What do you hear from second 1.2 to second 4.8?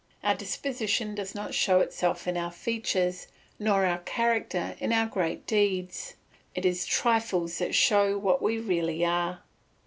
not show itself in our features, nor our character